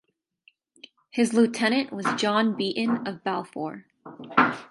[1.11, 3.85] His lieutenant was John Beaton of Balfour.